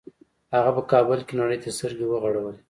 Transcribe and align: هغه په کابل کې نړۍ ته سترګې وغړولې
هغه 0.55 0.71
په 0.77 0.83
کابل 0.91 1.19
کې 1.27 1.33
نړۍ 1.41 1.57
ته 1.63 1.69
سترګې 1.77 2.05
وغړولې 2.07 2.59